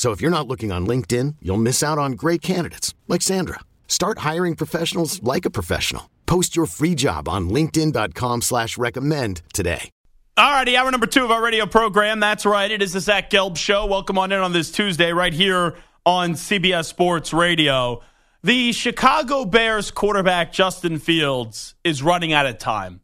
[0.00, 3.60] So if you're not looking on LinkedIn, you'll miss out on great candidates like Sandra.
[3.86, 6.08] Start hiring professionals like a professional.
[6.24, 9.90] Post your free job on LinkedIn.com slash recommend today.
[10.38, 12.18] All righty, hour number two of our radio program.
[12.18, 12.70] That's right.
[12.70, 13.84] It is the Zach Gelb Show.
[13.84, 15.76] Welcome on in on this Tuesday right here
[16.06, 18.00] on CBS Sports Radio.
[18.42, 23.02] The Chicago Bears quarterback, Justin Fields, is running out of time.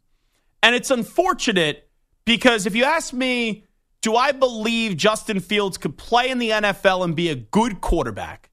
[0.63, 1.87] And it's unfortunate
[2.25, 3.66] because if you ask me,
[4.01, 8.49] do I believe Justin Fields could play in the NFL and be a good quarterback?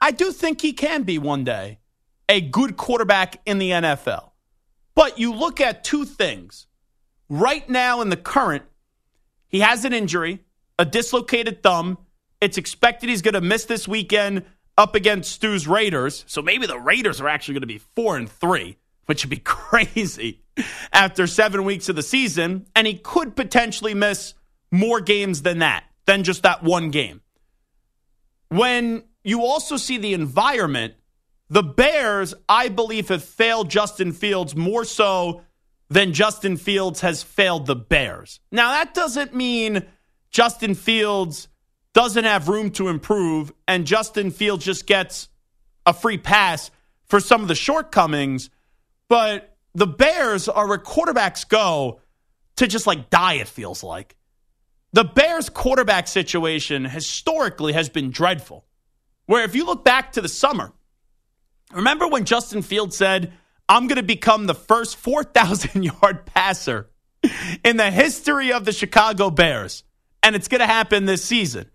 [0.00, 1.78] I do think he can be one day
[2.28, 4.30] a good quarterback in the NFL.
[4.94, 6.66] But you look at two things.
[7.28, 8.64] Right now, in the current,
[9.48, 10.44] he has an injury,
[10.78, 11.98] a dislocated thumb.
[12.40, 14.44] It's expected he's going to miss this weekend
[14.76, 16.24] up against Stu's Raiders.
[16.26, 19.36] So maybe the Raiders are actually going to be four and three, which would be
[19.44, 20.42] crazy
[20.92, 22.66] after seven weeks of the season.
[22.74, 24.34] And he could potentially miss
[24.70, 27.20] more games than that, than just that one game.
[28.48, 30.94] When you also see the environment,
[31.48, 35.42] the Bears, I believe, have failed Justin Fields more so
[35.88, 38.40] than Justin Fields has failed the Bears.
[38.50, 39.84] Now, that doesn't mean
[40.30, 41.48] Justin Fields
[41.92, 45.28] doesn't have room to improve and Justin Fields just gets
[45.86, 46.70] a free pass
[47.06, 48.50] for some of the shortcomings,
[49.08, 52.00] but the Bears are where quarterbacks go
[52.56, 54.16] to just like die, it feels like.
[54.94, 58.64] The Bears quarterback situation historically has been dreadful.
[59.26, 60.72] Where if you look back to the summer,
[61.74, 63.34] remember when Justin Fields said,
[63.68, 66.88] I'm going to become the first 4,000 yard passer
[67.62, 69.84] in the history of the Chicago Bears,
[70.22, 71.70] and it's going to happen this season.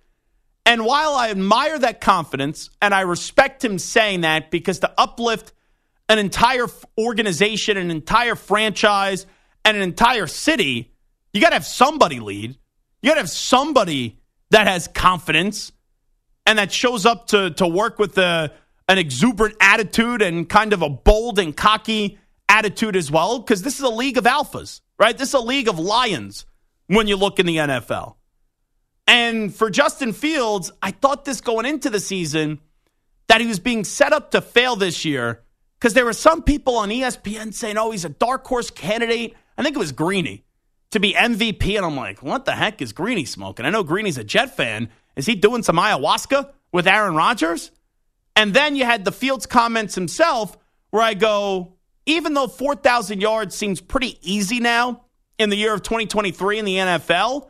[0.66, 5.54] And while I admire that confidence and I respect him saying that because to uplift
[6.12, 6.68] an entire
[6.98, 9.26] organization, an entire franchise,
[9.64, 10.92] and an entire city,
[11.32, 12.58] you got to have somebody lead.
[13.02, 15.72] You got to have somebody that has confidence
[16.46, 18.52] and that shows up to, to work with a,
[18.90, 23.76] an exuberant attitude and kind of a bold and cocky attitude as well, because this
[23.76, 25.18] is a league of alphas, right?
[25.18, 26.46] This is a league of lions
[26.88, 28.16] when you look in the NFL.
[29.08, 32.60] And for Justin Fields, I thought this going into the season
[33.28, 35.44] that he was being set up to fail this year
[35.82, 39.36] because there were some people on ESPN saying, oh, he's a dark horse candidate.
[39.58, 40.46] I think it was Greeny
[40.92, 41.76] to be MVP.
[41.76, 43.66] And I'm like, what the heck is Greeny smoking?
[43.66, 44.90] I know Greeny's a Jet fan.
[45.16, 47.72] Is he doing some ayahuasca with Aaron Rodgers?
[48.36, 50.56] And then you had the Fields comments himself
[50.92, 51.74] where I go,
[52.06, 55.06] even though 4,000 yards seems pretty easy now
[55.40, 57.50] in the year of 2023 in the NFL,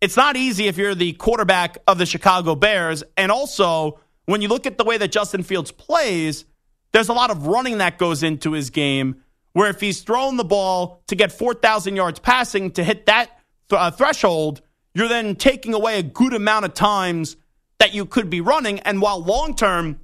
[0.00, 3.04] it's not easy if you're the quarterback of the Chicago Bears.
[3.16, 6.44] And also, when you look at the way that Justin Fields plays,
[6.92, 9.22] there's a lot of running that goes into his game
[9.52, 13.30] where if he's throwing the ball to get 4,000 yards passing to hit that
[13.68, 14.60] th- uh, threshold,
[14.94, 17.36] you're then taking away a good amount of times
[17.78, 18.80] that you could be running.
[18.80, 20.00] And while long term,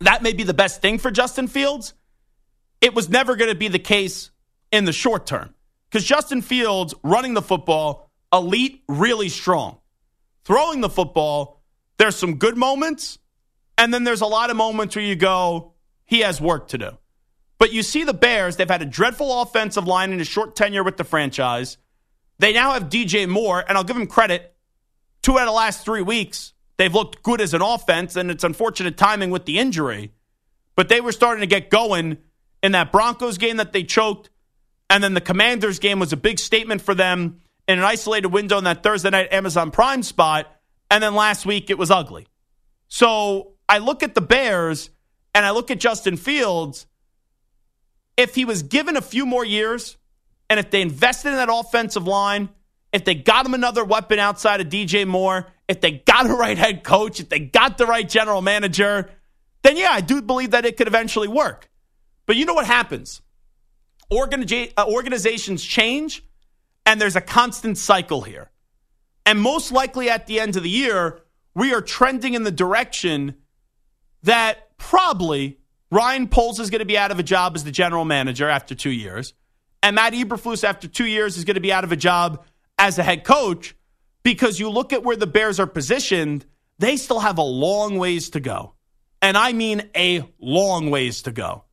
[0.00, 1.94] that may be the best thing for Justin Fields,
[2.80, 4.30] it was never going to be the case
[4.72, 5.54] in the short term.
[5.90, 9.78] Because Justin Fields running the football, elite, really strong.
[10.44, 11.62] Throwing the football,
[11.96, 13.18] there's some good moments,
[13.78, 15.72] and then there's a lot of moments where you go,
[16.06, 16.90] he has work to do.
[17.58, 20.84] But you see the Bears, they've had a dreadful offensive line in a short tenure
[20.84, 21.78] with the franchise.
[22.38, 24.54] They now have DJ Moore, and I'll give him credit.
[25.22, 28.44] Two out of the last three weeks, they've looked good as an offense, and it's
[28.44, 30.12] unfortunate timing with the injury.
[30.74, 32.18] But they were starting to get going
[32.62, 34.30] in that Broncos game that they choked.
[34.90, 38.58] And then the Commanders game was a big statement for them in an isolated window
[38.58, 40.46] in that Thursday night Amazon Prime spot.
[40.90, 42.26] And then last week, it was ugly.
[42.88, 44.90] So I look at the Bears
[45.36, 46.86] and I look at Justin Fields
[48.16, 49.98] if he was given a few more years
[50.48, 52.48] and if they invested in that offensive line,
[52.90, 56.56] if they got him another weapon outside of DJ Moore, if they got a right
[56.56, 59.10] head coach, if they got the right general manager,
[59.60, 61.68] then yeah, I do believe that it could eventually work.
[62.24, 63.20] But you know what happens?
[64.10, 66.24] Organiza- uh, organizations change,
[66.86, 68.50] and there's a constant cycle here.
[69.26, 71.20] And most likely at the end of the year,
[71.54, 73.34] we are trending in the direction
[74.22, 75.58] that probably
[75.90, 78.74] Ryan Poles is going to be out of a job as the general manager after
[78.74, 79.34] two years.
[79.82, 82.44] And Matt Eberflus, after two years, is going to be out of a job
[82.78, 83.74] as a head coach
[84.22, 86.44] because you look at where the Bears are positioned,
[86.78, 88.74] they still have a long ways to go.
[89.22, 91.64] And I mean a long ways to go.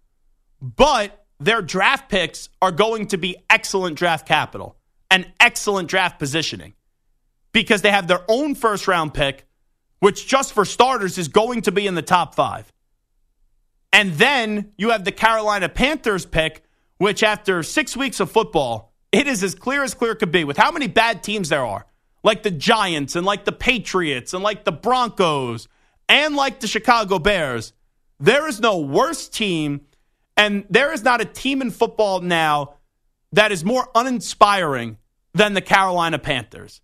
[0.61, 4.77] But their draft picks are going to be excellent draft capital
[5.11, 6.73] and excellent draft positioning
[7.51, 9.45] because they have their own first round pick,
[9.99, 12.71] which just for starters is going to be in the top five.
[14.03, 16.65] And then you have the Carolina Panthers pick,
[16.97, 20.57] which after six weeks of football, it is as clear as clear could be with
[20.57, 21.85] how many bad teams there are,
[22.21, 25.69] like the Giants and like the Patriots and like the Broncos
[26.09, 27.71] and like the Chicago Bears.
[28.19, 29.85] There is no worse team,
[30.35, 32.73] and there is not a team in football now
[33.31, 34.97] that is more uninspiring
[35.33, 36.81] than the Carolina Panthers.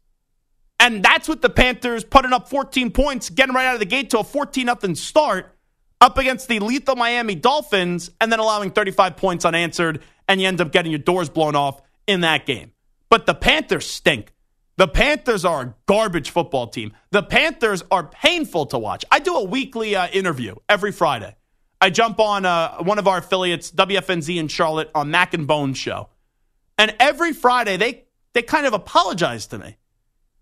[0.80, 4.10] And that's what the Panthers putting up 14 points, getting right out of the gate
[4.12, 5.54] to a 14 0 start
[6.01, 10.62] up against the lethal Miami Dolphins and then allowing 35 points unanswered, and you end
[10.62, 12.72] up getting your doors blown off in that game.
[13.10, 14.34] But the Panthers stink.
[14.78, 16.94] The Panthers are a garbage football team.
[17.12, 19.04] The Panthers are painful to watch.
[19.12, 21.36] I do a weekly uh, interview every Friday.
[21.81, 25.78] I jump on uh, one of our affiliates, WFNZ in Charlotte, on Mac and Bones
[25.78, 26.10] show.
[26.78, 29.75] And every Friday, they, they kind of apologize to me.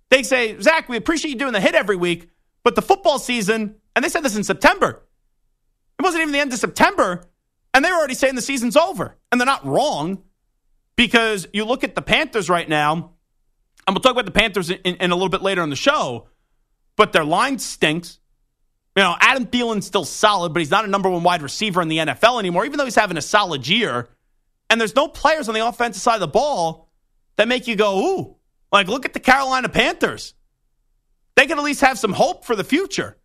[0.10, 2.30] They say, Zach, we appreciate you doing the hit every week,
[2.64, 5.04] but the football season, and they said this in September,
[6.00, 7.24] it wasn't even the end of September,
[7.74, 9.18] and they were already saying the season's over.
[9.32, 10.24] And they're not wrong
[10.96, 13.14] because you look at the Panthers right now,
[13.86, 16.28] and we'll talk about the Panthers in, in a little bit later on the show,
[16.96, 18.20] but their line stinks.
[18.96, 21.88] You know, Adam Thielen's still solid, but he's not a number one wide receiver in
[21.88, 24.10] the NFL anymore, even though he's having a solid year.
[24.70, 26.90] And there's no players on the offensive side of the ball
[27.38, 28.36] that make you go, ooh,
[28.72, 30.34] like look at the Carolina Panthers.
[31.36, 33.18] They can at least have some hope for the future.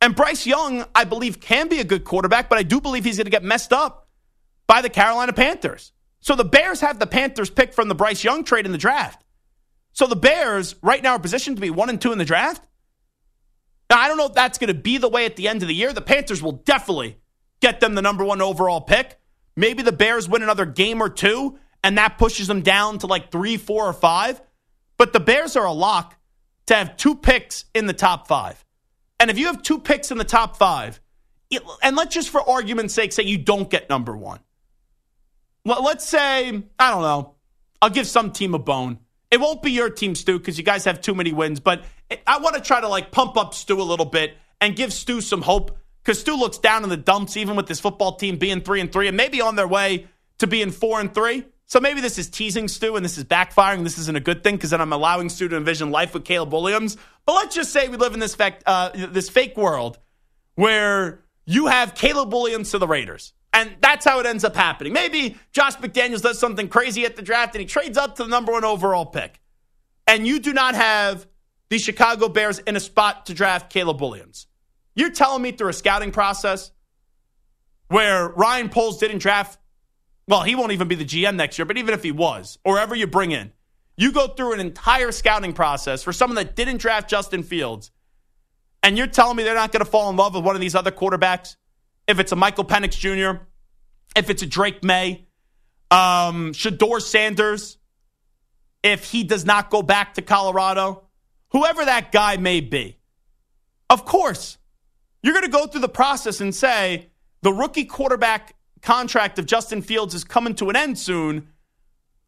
[0.00, 3.18] And Bryce Young, I believe, can be a good quarterback, but I do believe he's
[3.18, 4.08] going to get messed up
[4.66, 5.92] by the Carolina Panthers.
[6.20, 9.22] So the Bears have the Panthers pick from the Bryce Young trade in the draft.
[9.92, 12.66] So the Bears right now are positioned to be one and two in the draft.
[13.90, 15.68] Now, I don't know if that's going to be the way at the end of
[15.68, 15.92] the year.
[15.92, 17.18] The Panthers will definitely
[17.60, 19.18] get them the number one overall pick.
[19.56, 23.32] Maybe the Bears win another game or two, and that pushes them down to like
[23.32, 24.40] three, four, or five.
[24.96, 26.16] But the Bears are a lock
[26.66, 28.64] to have two picks in the top five.
[29.20, 31.00] And if you have two picks in the top five,
[31.82, 34.40] and let's just for argument's sake say you don't get number one.
[35.64, 37.34] Well, let's say, I don't know,
[37.82, 38.98] I'll give some team a bone.
[39.30, 41.84] It won't be your team, Stu, because you guys have too many wins, but
[42.26, 45.20] I want to try to like pump up Stu a little bit and give Stu
[45.20, 48.62] some hope because Stu looks down in the dumps even with this football team being
[48.62, 50.06] three and three and maybe on their way
[50.38, 51.44] to being four and three.
[51.70, 53.84] So maybe this is teasing Stu and this is backfiring.
[53.84, 56.52] This isn't a good thing because then I'm allowing Stu to envision life with Caleb
[56.52, 56.96] Williams.
[57.24, 60.00] But let's just say we live in this, fact, uh, this fake world
[60.56, 63.34] where you have Caleb Williams to the Raiders.
[63.52, 64.92] And that's how it ends up happening.
[64.92, 68.28] Maybe Josh McDaniels does something crazy at the draft and he trades up to the
[68.28, 69.40] number one overall pick.
[70.08, 71.28] And you do not have
[71.68, 74.48] the Chicago Bears in a spot to draft Caleb Williams.
[74.96, 76.72] You're telling me through a scouting process
[77.86, 79.59] where Ryan Poles didn't draft
[80.30, 82.78] well, he won't even be the GM next year, but even if he was, or
[82.78, 83.50] ever you bring in,
[83.96, 87.90] you go through an entire scouting process for someone that didn't draft Justin Fields,
[88.80, 90.76] and you're telling me they're not going to fall in love with one of these
[90.76, 91.56] other quarterbacks?
[92.06, 93.42] If it's a Michael Penix Jr.,
[94.14, 95.26] if it's a Drake Maye,
[95.90, 97.76] um, Shedeur Sanders,
[98.84, 101.08] if he does not go back to Colorado,
[101.48, 102.98] whoever that guy may be,
[103.90, 104.58] of course,
[105.24, 107.10] you're going to go through the process and say
[107.42, 111.48] the rookie quarterback contract of Justin Fields is coming to an end soon,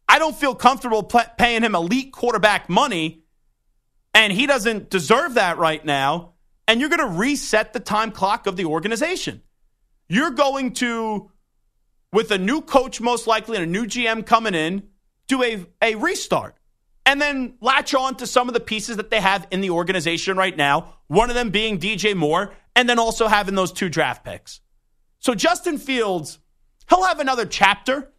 [0.07, 3.23] I don't feel comfortable paying him elite quarterback money,
[4.13, 6.33] and he doesn't deserve that right now.
[6.67, 9.41] And you're going to reset the time clock of the organization.
[10.07, 11.29] You're going to,
[12.11, 14.83] with a new coach most likely and a new GM coming in,
[15.27, 16.55] do a, a restart
[17.05, 20.37] and then latch on to some of the pieces that they have in the organization
[20.37, 20.95] right now.
[21.07, 24.61] One of them being DJ Moore, and then also having those two draft picks.
[25.19, 26.39] So Justin Fields
[26.89, 28.11] He'll have another chapter,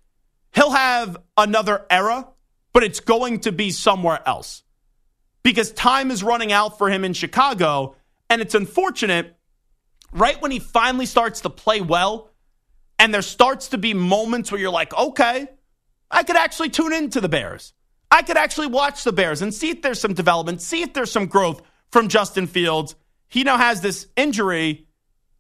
[0.55, 2.29] he'll have another era,
[2.73, 4.63] but it's going to be somewhere else
[5.43, 7.95] because time is running out for him in Chicago.
[8.31, 9.37] And it's unfortunate,
[10.13, 12.31] right when he finally starts to play well,
[12.99, 15.47] and there starts to be moments where you're like, okay,
[16.11, 17.75] I could actually tune into the Bears.
[18.11, 21.13] I could actually watch the Bears and see if there's some development, see if there's
[21.13, 22.95] some growth from Justin Fields.
[23.29, 24.84] He now has this injury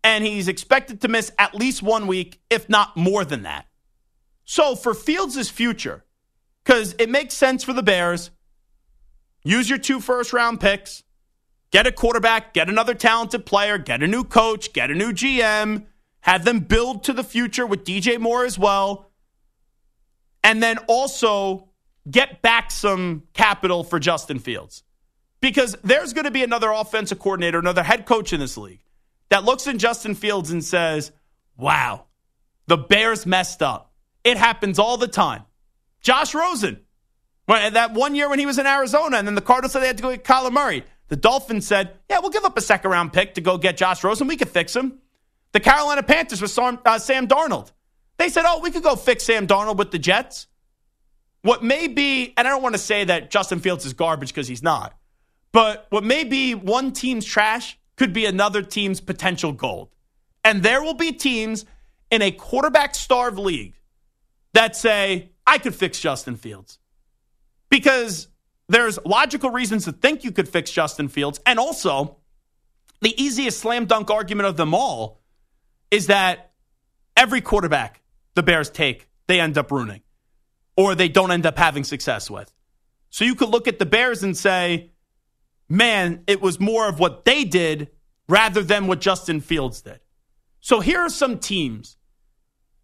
[0.04, 3.66] and he's expected to miss at least one week, if not more than that.
[4.44, 6.04] So for Fields' future,
[6.62, 8.30] because it makes sense for the Bears,
[9.42, 11.02] use your two first round picks,
[11.70, 15.86] get a quarterback, get another talented player, get a new coach, get a new GM,
[16.20, 19.10] have them build to the future with DJ Moore as well,
[20.42, 21.70] and then also
[22.10, 24.82] get back some capital for Justin Fields.
[25.40, 28.83] Because there's going to be another offensive coordinator, another head coach in this league
[29.30, 31.12] that looks in Justin Fields and says,
[31.56, 32.06] wow,
[32.66, 33.92] the Bears messed up.
[34.22, 35.44] It happens all the time.
[36.00, 36.80] Josh Rosen,
[37.46, 39.96] that one year when he was in Arizona, and then the Cardinals said they had
[39.96, 40.84] to go get Kyler Murray.
[41.08, 44.02] The Dolphins said, yeah, we'll give up a second round pick to go get Josh
[44.02, 44.26] Rosen.
[44.26, 45.00] We could fix him.
[45.52, 47.72] The Carolina Panthers with Sam, uh, Sam Darnold.
[48.16, 50.46] They said, oh, we could go fix Sam Darnold with the Jets.
[51.42, 54.48] What may be, and I don't want to say that Justin Fields is garbage because
[54.48, 54.96] he's not,
[55.52, 59.88] but what may be one team's trash could be another team's potential gold.
[60.42, 61.64] And there will be teams
[62.10, 63.74] in a quarterback starved league
[64.52, 66.78] that say, I could fix Justin Fields.
[67.70, 68.28] Because
[68.68, 71.40] there's logical reasons to think you could fix Justin Fields.
[71.44, 72.18] And also,
[73.00, 75.20] the easiest slam dunk argument of them all
[75.90, 76.52] is that
[77.16, 78.02] every quarterback
[78.34, 80.02] the Bears take, they end up ruining
[80.76, 82.52] or they don't end up having success with.
[83.10, 84.90] So you could look at the Bears and say,
[85.74, 87.90] man, it was more of what they did
[88.28, 90.00] rather than what Justin Fields did.
[90.60, 91.96] So here are some teams.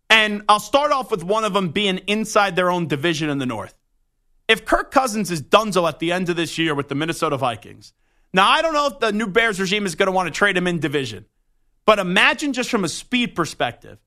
[0.09, 3.47] And I'll start off with one of them being inside their own division in the
[3.47, 3.75] North
[4.51, 7.93] if Kirk Cousins is donezo at the end of this year with the Minnesota Vikings,
[8.33, 10.57] now I don't know if the new Bears regime is going to want to trade
[10.57, 11.25] him in division,
[11.87, 13.99] but imagine just from a speed perspective,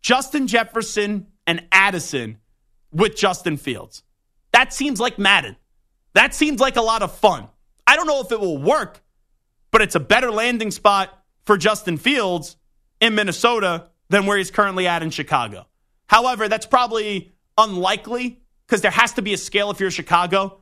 [0.00, 2.38] Justin Jefferson and Addison
[2.90, 4.02] with Justin Fields.
[4.52, 5.56] That seems like Madden.
[6.14, 7.48] That seems like a lot of fun.
[7.90, 9.02] I don't know if it will work,
[9.72, 12.54] but it's a better landing spot for Justin Fields
[13.00, 15.66] in Minnesota than where he's currently at in Chicago.
[16.06, 20.60] However, that's probably unlikely because there has to be a scale if you're Chicago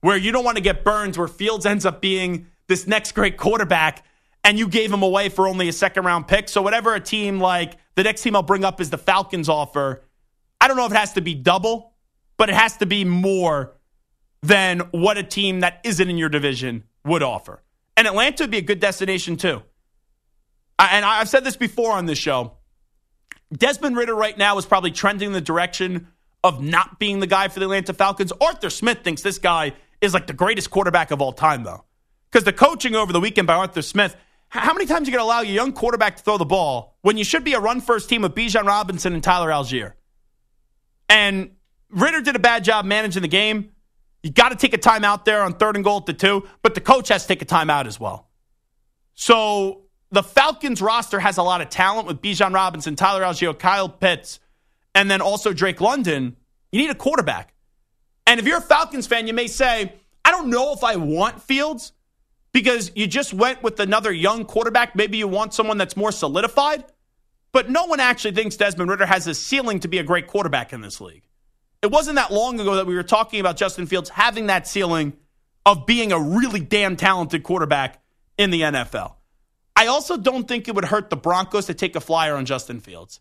[0.00, 3.36] where you don't want to get burned where Fields ends up being this next great
[3.36, 4.02] quarterback
[4.42, 6.48] and you gave him away for only a second round pick.
[6.48, 10.02] So whatever a team like the next team I'll bring up is the Falcons offer.
[10.62, 11.92] I don't know if it has to be double,
[12.38, 13.76] but it has to be more
[14.44, 17.62] than what a team that isn't in your division would offer.
[17.96, 19.62] And Atlanta would be a good destination too.
[20.78, 22.58] And I've said this before on this show.
[23.52, 26.08] Desmond Ridder right now is probably trending in the direction
[26.42, 28.32] of not being the guy for the Atlanta Falcons.
[28.38, 29.72] Arthur Smith thinks this guy
[30.02, 31.84] is like the greatest quarterback of all time, though.
[32.30, 34.14] Because the coaching over the weekend by Arthur Smith,
[34.48, 36.98] how many times are you going to allow your young quarterback to throw the ball
[37.00, 39.94] when you should be a run first team with Bijan Robinson and Tyler Allgeier?
[41.08, 41.52] And
[41.88, 43.70] Ridder did a bad job managing the game.
[44.24, 46.74] You got to take a timeout there on third and goal at the two, but
[46.74, 48.30] the coach has to take a timeout as well.
[49.12, 53.88] So the Falcons roster has a lot of talent with Bijan Robinson, Tyler Allgeier, Kyle
[53.88, 54.40] Pitts,
[54.94, 56.36] and then also Drake London,
[56.72, 57.52] you need a quarterback.
[58.26, 59.92] And if you're a Falcons fan, you may say,
[60.24, 61.92] I don't know if I want Fields
[62.52, 64.96] because you just went with another young quarterback.
[64.96, 66.86] Maybe you want someone that's more solidified.
[67.52, 70.72] But no one actually thinks Desmond Ridder has a ceiling to be a great quarterback
[70.72, 71.24] in this league.
[71.84, 75.12] It wasn't that long ago that we were talking about Justin Fields having that ceiling
[75.66, 78.02] of being a really damn talented quarterback
[78.38, 79.16] in the NFL.
[79.76, 82.80] I also don't think it would hurt the Broncos to take a flyer on Justin
[82.80, 83.20] Fields.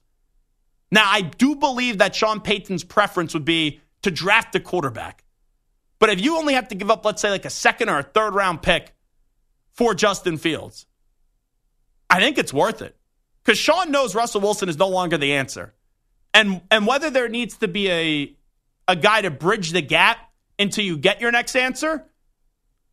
[0.91, 5.25] Now, I do believe that Sean Payton's preference would be to draft a quarterback.
[6.00, 8.03] But if you only have to give up, let's say, like a second or a
[8.03, 8.93] third round pick
[9.74, 10.86] for Justin Fields,
[12.10, 12.96] I think it's worth it.
[13.43, 15.74] Because Sean knows Russell Wilson is no longer the answer.
[16.34, 18.38] And and whether there needs to be a
[18.87, 20.17] a guy to bridge the gap
[20.59, 22.05] until you get your next answer,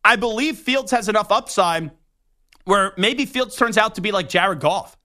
[0.03, 1.91] I believe Fields has enough upside
[2.65, 4.97] where maybe Fields turns out to be like Jared Goff.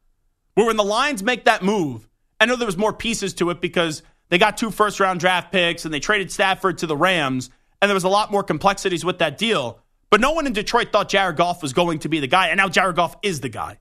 [0.55, 2.09] Where when the Lions make that move
[2.41, 5.53] I know there was more pieces to it because they got two first round draft
[5.53, 7.51] picks and they traded Stafford to the Rams,
[7.81, 9.81] and there was a lot more complexities with that deal.
[10.11, 12.59] But no one in Detroit thought Jared Goff was going to be the guy, and
[12.59, 13.79] now Jared Goff is the guy.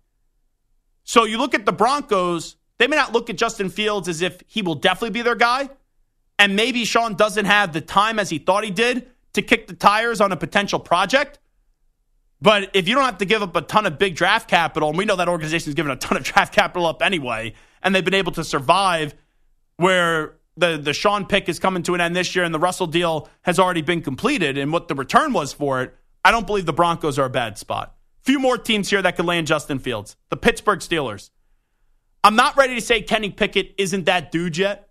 [1.03, 4.41] So you look at the Broncos, they may not look at Justin Fields as if
[4.47, 5.69] he will definitely be their guy.
[6.37, 9.73] And maybe Sean doesn't have the time as he thought he did to kick the
[9.73, 11.39] tires on a potential project.
[12.41, 14.97] But if you don't have to give up a ton of big draft capital, and
[14.97, 18.03] we know that organization is giving a ton of draft capital up anyway, and they've
[18.03, 19.15] been able to survive
[19.77, 22.87] where the the Sean pick is coming to an end this year and the Russell
[22.87, 26.65] deal has already been completed and what the return was for it, I don't believe
[26.65, 27.95] the Broncos are a bad spot.
[28.21, 30.15] Few more teams here that could land Justin Fields.
[30.29, 31.29] The Pittsburgh Steelers.
[32.23, 34.84] I'm not ready to say Kenny Pickett isn't that dude yet,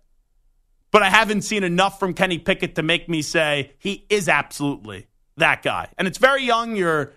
[0.95, 5.07] but I haven't seen enough from Kenny Pickett to make me say he is absolutely
[5.35, 5.89] that guy.
[5.97, 6.77] And it's very young.
[6.77, 7.11] You're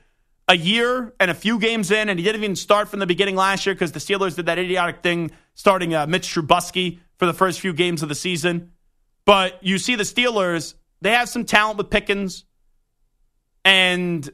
[0.49, 3.37] a year and a few games in, and he didn't even start from the beginning
[3.37, 7.33] last year because the Steelers did that idiotic thing starting uh, Mitch Trubisky for the
[7.33, 8.73] first few games of the season.
[9.25, 12.47] But you see the Steelers, they have some talent with Pickens.
[13.65, 14.29] And,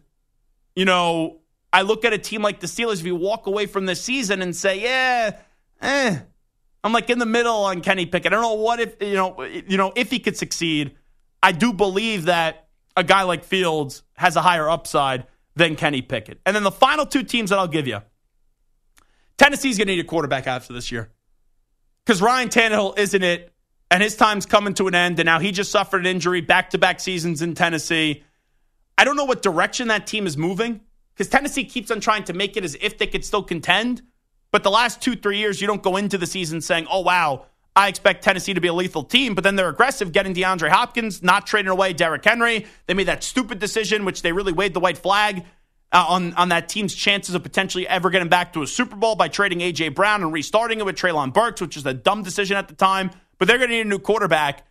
[0.74, 3.84] you know, I look at a team like the Steelers, if you walk away from
[3.84, 5.36] this season and say, yeah,
[5.82, 6.20] eh,
[6.84, 8.32] I'm like in the middle on Kenny Pickett.
[8.32, 10.94] I don't know what if, you know, you know, if he could succeed.
[11.42, 15.26] I do believe that a guy like Fields has a higher upside
[15.56, 16.40] than Kenny Pickett.
[16.44, 18.00] And then the final two teams that I'll give you
[19.36, 21.10] Tennessee's going to need a quarterback after this year
[22.04, 23.52] because Ryan Tannehill isn't it,
[23.90, 25.18] and his time's coming to an end.
[25.18, 28.22] And now he just suffered an injury, back to back seasons in Tennessee.
[28.96, 30.80] I don't know what direction that team is moving
[31.14, 34.02] because Tennessee keeps on trying to make it as if they could still contend.
[34.54, 37.46] But the last two, three years, you don't go into the season saying, oh, wow,
[37.74, 41.24] I expect Tennessee to be a lethal team, but then they're aggressive getting DeAndre Hopkins,
[41.24, 42.66] not trading away Derrick Henry.
[42.86, 45.44] They made that stupid decision, which they really waved the white flag
[45.90, 49.16] uh, on, on that team's chances of potentially ever getting back to a Super Bowl
[49.16, 49.88] by trading A.J.
[49.88, 53.10] Brown and restarting it with Treylon Burks, which was a dumb decision at the time.
[53.38, 54.64] But they're going to need a new quarterback,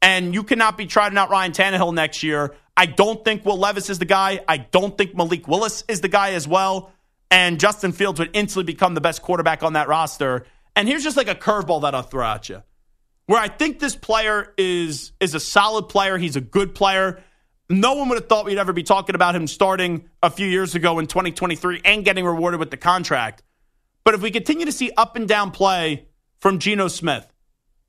[0.00, 2.54] and you cannot be trotting out Ryan Tannehill next year.
[2.74, 4.40] I don't think Will Levis is the guy.
[4.48, 6.92] I don't think Malik Willis is the guy as well.
[7.30, 10.46] And Justin Fields would instantly become the best quarterback on that roster.
[10.74, 12.62] And here's just like a curveball that I'll throw at you.
[13.26, 16.16] Where I think this player is is a solid player.
[16.16, 17.22] He's a good player.
[17.68, 20.74] No one would have thought we'd ever be talking about him starting a few years
[20.74, 23.42] ago in 2023 and getting rewarded with the contract.
[24.04, 26.08] But if we continue to see up and down play
[26.40, 27.30] from Geno Smith,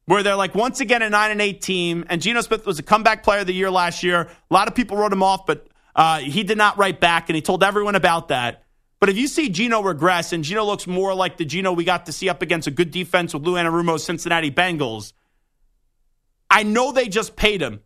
[0.05, 2.84] where they're like once again a nine and eight team, and Geno Smith was a
[2.84, 4.22] comeback player of the year last year.
[4.24, 7.38] A lot of people wrote him off, but uh, he did not write back, and
[7.38, 8.65] he told everyone about that.
[8.99, 12.07] But if you see Geno regress and Geno looks more like the Geno we got
[12.07, 15.13] to see up against a good defense with Lou Anarumo's Cincinnati Bengals,
[16.49, 17.81] I know they just paid him.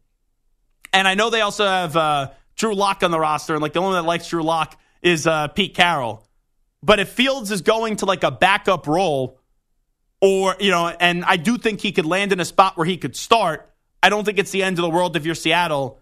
[0.92, 3.54] And I know they also have uh, Drew Lock on the roster.
[3.54, 6.26] And like the only one that likes Drew Lock is uh, Pete Carroll.
[6.82, 9.40] But if Fields is going to like a backup role,
[10.22, 12.98] or, you know, and I do think he could land in a spot where he
[12.98, 13.70] could start,
[14.02, 16.00] I don't think it's the end of the world if you're Seattle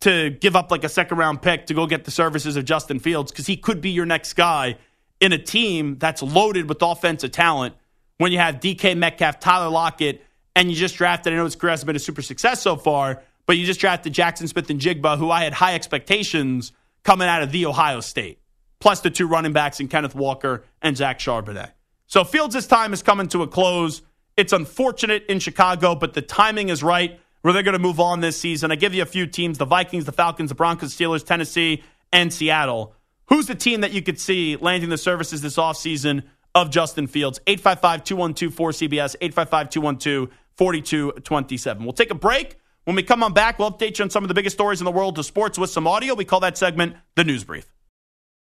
[0.00, 2.98] to give up like a second round pick to go get the services of Justin
[2.98, 4.76] Fields because he could be your next guy
[5.20, 7.74] in a team that's loaded with offensive talent
[8.18, 10.22] when you have DK Metcalf, Tyler Lockett,
[10.56, 13.22] and you just drafted, I know his career hasn't been a super success so far,
[13.46, 17.66] but you just drafted Jackson Smith-Njigba, who I had high expectations coming out of the
[17.66, 18.40] Ohio State,
[18.78, 21.70] plus the two running backs in Kenneth Walker and Zach Charbonnet.
[22.06, 24.02] So Fields' time is coming to a close.
[24.36, 28.20] It's unfortunate in Chicago, but the timing is right where they're going to move on
[28.20, 28.70] this season.
[28.70, 32.32] I give you a few teams the Vikings, the Falcons, the Broncos, Steelers, Tennessee, and
[32.32, 32.94] Seattle.
[33.28, 36.24] Who's the team that you could see landing the services this offseason
[36.54, 37.40] of Justin Fields?
[37.46, 41.84] 855 212 4CBS, 855 212 4227.
[41.84, 42.56] We'll take a break.
[42.84, 44.84] When we come on back, we'll update you on some of the biggest stories in
[44.84, 46.14] the world of sports with some audio.
[46.14, 47.70] We call that segment the News Brief.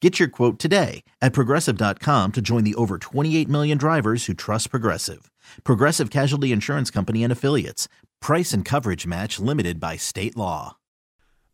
[0.00, 4.70] Get your quote today at progressive.com to join the over 28 million drivers who trust
[4.70, 5.30] Progressive.
[5.64, 7.88] Progressive Casualty Insurance Company and Affiliates.
[8.20, 10.76] Price and coverage match limited by state law.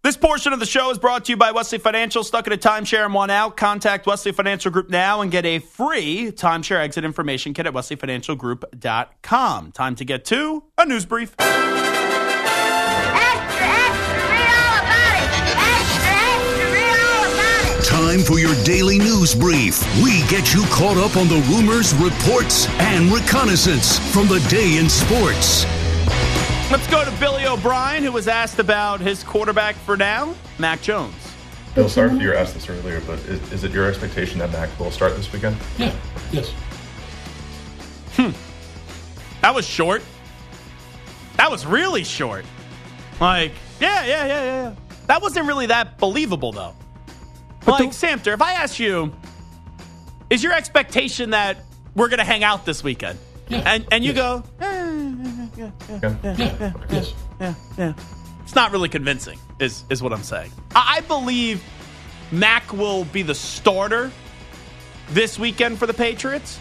[0.03, 2.23] This portion of the show is brought to you by Wesley Financial.
[2.23, 3.57] Stuck in a timeshare and want out?
[3.57, 9.73] Contact Wesley Financial Group now and get a free timeshare exit information kit at wesleyfinancialgroup.com.
[9.73, 11.35] Time to get to a news brief.
[18.15, 19.83] Time for your daily news brief.
[20.01, 24.89] We get you caught up on the rumors, reports, and reconnaissance from the day in
[24.89, 25.65] sports.
[26.71, 31.17] Let's go to Billy O'Brien, who was asked about his quarterback for now, Mac Jones.
[31.75, 34.53] Bill, sorry if you were asked this earlier, but is, is it your expectation that
[34.53, 35.57] Mac will start this weekend?
[35.77, 35.93] Yeah,
[36.31, 36.53] yes.
[38.13, 38.31] Hmm.
[39.41, 40.05] That was short.
[41.37, 42.45] That was really short.
[43.21, 44.75] Like, yeah, yeah, yeah, yeah.
[45.09, 46.77] That wasn't really that believable, though.
[47.65, 49.13] But like, the- Samter, if I ask you,
[50.31, 51.59] is your expectation that
[51.95, 53.19] we're going to hang out this weekend?
[53.49, 53.63] Yeah.
[53.67, 54.17] And, and you yeah.
[54.17, 54.91] go, yeah,
[55.57, 57.93] yeah, yeah, yeah, yeah.
[58.43, 60.51] It's not really convincing, is, is what I'm saying.
[60.75, 61.63] I, I believe
[62.31, 64.11] Mac will be the starter
[65.11, 66.59] this weekend for the Patriots,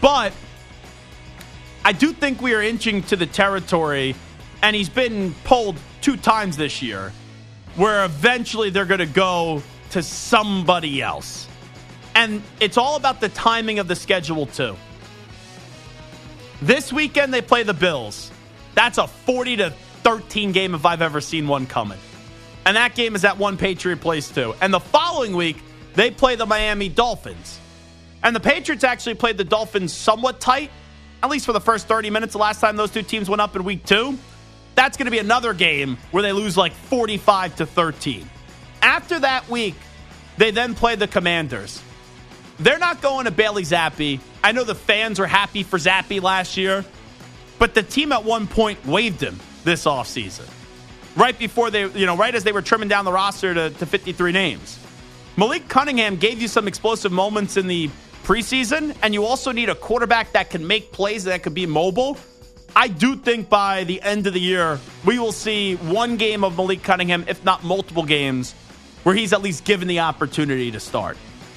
[0.00, 0.32] but
[1.84, 4.14] I do think we are inching to the territory,
[4.62, 7.12] and he's been pulled two times this year,
[7.76, 9.62] where eventually they're going to go
[9.94, 11.48] to somebody else.
[12.16, 14.76] And it's all about the timing of the schedule, too.
[16.60, 18.32] This weekend, they play the Bills.
[18.74, 19.70] That's a 40 to
[20.02, 21.98] 13 game if I've ever seen one coming.
[22.66, 24.54] And that game is at one Patriot Place, too.
[24.60, 25.58] And the following week,
[25.94, 27.60] they play the Miami Dolphins.
[28.24, 30.72] And the Patriots actually played the Dolphins somewhat tight,
[31.22, 33.54] at least for the first 30 minutes the last time those two teams went up
[33.54, 34.18] in week two.
[34.74, 38.28] That's going to be another game where they lose like 45 to 13.
[38.82, 39.76] After that week,
[40.36, 41.82] they then play the Commanders.
[42.58, 44.20] They're not going to Bailey Zappe.
[44.42, 46.84] I know the fans are happy for Zappe last year,
[47.58, 50.48] but the team at one point waived him this offseason.
[51.16, 53.86] Right before they, you know, right as they were trimming down the roster to, to
[53.86, 54.78] 53 names.
[55.36, 57.90] Malik Cunningham gave you some explosive moments in the
[58.22, 62.16] preseason, and you also need a quarterback that can make plays that can be mobile.
[62.76, 66.56] I do think by the end of the year, we will see one game of
[66.56, 68.54] Malik Cunningham, if not multiple games,
[69.04, 71.16] where he's at least given the opportunity to start.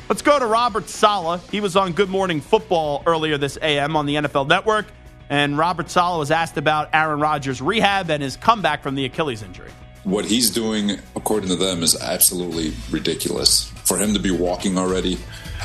[0.10, 1.42] Let's go to Robert Saleh.
[1.50, 4.86] He was on Good Morning Football earlier this AM on the NFL Network,
[5.30, 9.44] and Robert Saleh was asked about Aaron Rodgers' rehab and his comeback from the Achilles
[9.44, 9.72] injury.
[10.04, 13.70] What he's doing, according to them, is absolutely ridiculous.
[13.84, 15.18] For him to be walking already,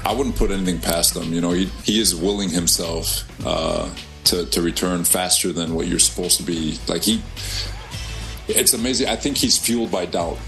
[0.04, 1.32] I wouldn't put anything past him.
[1.32, 3.88] You know, he, he is willing himself uh,
[4.24, 6.78] to, to return faster than what you're supposed to be.
[6.88, 7.22] Like, he,
[8.48, 9.08] it's amazing.
[9.08, 10.38] I think he's fueled by doubt.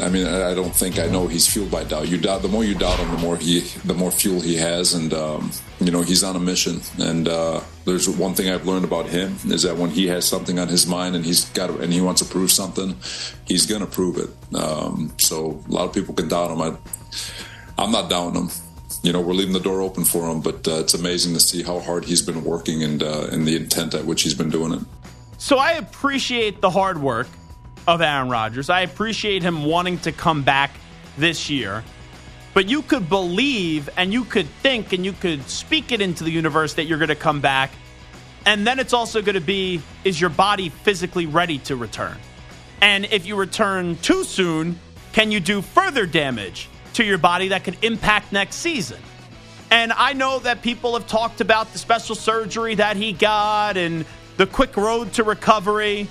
[0.00, 2.08] I mean, I don't think I know he's fueled by doubt.
[2.08, 4.92] You doubt the more you doubt him, the more he, the more fuel he has,
[4.92, 6.80] and um, you know he's on a mission.
[6.98, 10.58] And uh, there's one thing I've learned about him is that when he has something
[10.58, 12.96] on his mind and he's got and he wants to prove something,
[13.44, 14.30] he's gonna prove it.
[14.56, 16.60] Um, so a lot of people can doubt him.
[16.60, 16.76] I,
[17.78, 18.50] I'm not doubting him.
[19.04, 21.62] You know, we're leaving the door open for him, but uh, it's amazing to see
[21.62, 24.72] how hard he's been working and uh, and the intent at which he's been doing
[24.72, 24.80] it.
[25.38, 27.28] So I appreciate the hard work
[27.86, 28.70] of Aaron Rodgers.
[28.70, 30.70] I appreciate him wanting to come back
[31.18, 31.84] this year.
[32.54, 36.30] But you could believe and you could think and you could speak it into the
[36.30, 37.70] universe that you're going to come back.
[38.46, 42.16] And then it's also going to be is your body physically ready to return?
[42.80, 44.78] And if you return too soon,
[45.12, 49.00] can you do further damage to your body that could impact next season?
[49.70, 54.04] And I know that people have talked about the special surgery that he got and
[54.36, 56.08] the quick road to recovery.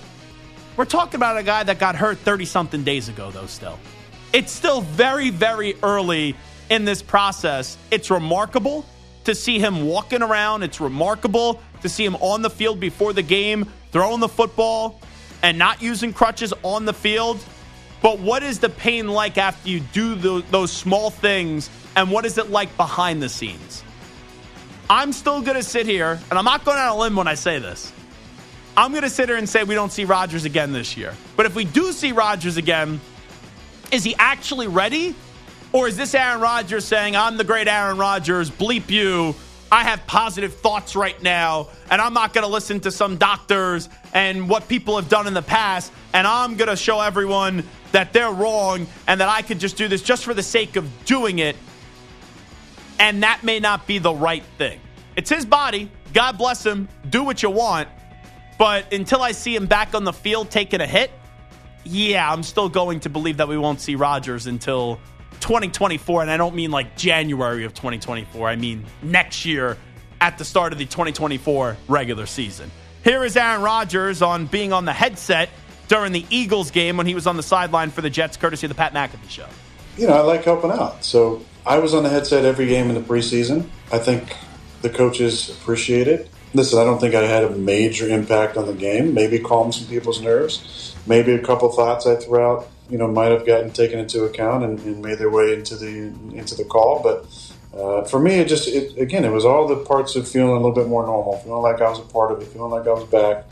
[0.75, 3.79] We're talking about a guy that got hurt 30 something days ago, though, still.
[4.33, 6.35] It's still very, very early
[6.69, 7.77] in this process.
[7.91, 8.83] It's remarkable
[9.25, 10.63] to see him walking around.
[10.63, 14.99] It's remarkable to see him on the field before the game, throwing the football
[15.43, 17.43] and not using crutches on the field.
[18.01, 22.25] But what is the pain like after you do those, those small things, and what
[22.25, 23.83] is it like behind the scenes?
[24.89, 27.35] I'm still going to sit here, and I'm not going on a limb when I
[27.35, 27.93] say this.
[28.75, 31.13] I'm going to sit here and say we don't see Rodgers again this year.
[31.35, 32.99] But if we do see Rodgers again,
[33.91, 35.15] is he actually ready?
[35.71, 39.35] Or is this Aaron Rodgers saying, I'm the great Aaron Rodgers, bleep you,
[39.71, 43.89] I have positive thoughts right now, and I'm not going to listen to some doctors
[44.13, 48.13] and what people have done in the past, and I'm going to show everyone that
[48.13, 51.39] they're wrong and that I could just do this just for the sake of doing
[51.39, 51.55] it.
[52.99, 54.79] And that may not be the right thing.
[55.15, 55.89] It's his body.
[56.13, 56.87] God bless him.
[57.09, 57.89] Do what you want.
[58.57, 61.11] But until I see him back on the field taking a hit,
[61.83, 64.99] yeah, I'm still going to believe that we won't see Rodgers until
[65.41, 66.21] 2024.
[66.21, 68.47] And I don't mean like January of 2024.
[68.47, 69.77] I mean next year
[70.21, 72.71] at the start of the 2024 regular season.
[73.03, 75.49] Here is Aaron Rodgers on being on the headset
[75.89, 78.69] during the Eagles game when he was on the sideline for the Jets, courtesy of
[78.69, 79.47] the Pat McAfee show.
[79.97, 81.03] You know, I like helping out.
[81.03, 83.67] So I was on the headset every game in the preseason.
[83.91, 84.37] I think
[84.81, 86.29] the coaches appreciate it.
[86.55, 89.13] Listen, I don't think I had a major impact on the game.
[89.13, 90.95] Maybe calmed some people's nerves.
[91.07, 94.63] Maybe a couple thoughts I threw out, you know, might have gotten taken into account
[94.63, 97.01] and, and made their way into the into the call.
[97.01, 97.25] But
[97.75, 100.55] uh, for me, it just it, again, it was all the parts of feeling a
[100.55, 102.93] little bit more normal, feeling like I was a part of it, feeling like I
[102.93, 103.45] was back.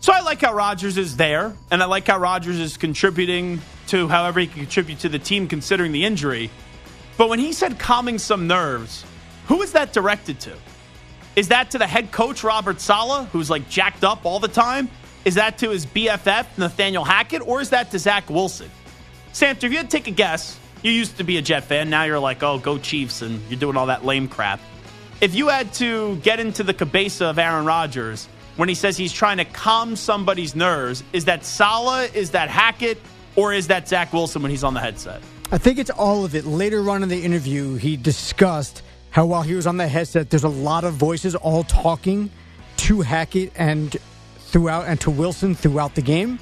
[0.00, 4.08] So I like how Rodgers is there, and I like how Rodgers is contributing to
[4.08, 6.50] however he can contribute to the team considering the injury.
[7.16, 9.04] But when he said calming some nerves,
[9.46, 10.52] who is that directed to?
[11.36, 14.88] Is that to the head coach, Robert Saleh, who's like jacked up all the time?
[15.24, 18.70] Is that to his BFF, Nathaniel Hackett, or is that to Zach Wilson?
[19.32, 21.90] Samter, if you had to take a guess, you used to be a Jet fan.
[21.90, 24.60] Now you're like, oh, go Chiefs, and you're doing all that lame crap.
[25.20, 28.26] If you had to get into the cabeza of Aaron Rodgers
[28.60, 31.02] when he says he's trying to calm somebody's nerves.
[31.14, 33.00] Is that Saleh, Is that Hackett?
[33.34, 35.22] Or is that Zach Wilson when he's on the headset?
[35.50, 36.44] I think it's all of it.
[36.44, 40.44] Later on in the interview, he discussed how while he was on the headset, there's
[40.44, 42.30] a lot of voices all talking
[42.78, 43.96] to Hackett and
[44.38, 46.38] throughout and to Wilson throughout the game.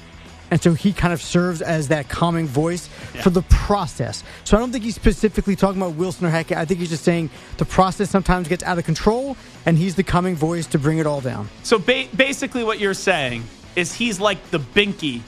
[0.51, 3.21] And so he kind of serves as that calming voice yeah.
[3.21, 4.23] for the process.
[4.45, 6.57] So I don't think he's specifically talking about Wilson or Hackett.
[6.57, 10.03] I think he's just saying the process sometimes gets out of control, and he's the
[10.03, 11.49] calming voice to bring it all down.
[11.61, 13.43] So ba- basically, what you're saying
[13.75, 15.21] is he's like the binky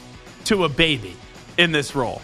[0.45, 1.15] to a baby
[1.60, 2.23] in this role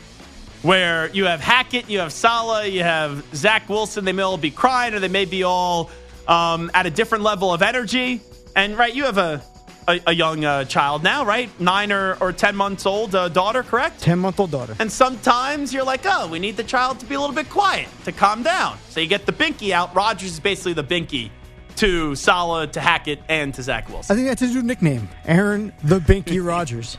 [0.67, 4.03] where you have Hackett, you have Saleh, you have Zach Wilson.
[4.03, 5.89] They may all be crying, or they may be all
[6.27, 8.19] um, at a different level of energy.
[8.53, 9.41] And right, you have a
[9.87, 11.49] a, a young uh, child now, right?
[11.61, 14.01] Nine or, or ten months old uh, daughter, correct?
[14.01, 14.75] Ten month old daughter.
[14.79, 17.87] And sometimes you're like, oh, we need the child to be a little bit quiet
[18.03, 18.77] to calm down.
[18.89, 19.95] So you get the binky out.
[19.95, 21.29] Rodgers is basically the binky
[21.77, 24.13] to Saleh, to Hackett, and to Zach Wilson.
[24.13, 26.97] I think that's his new nickname, Aaron the Binky Rodgers.